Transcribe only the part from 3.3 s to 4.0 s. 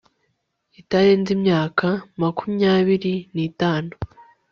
n itanu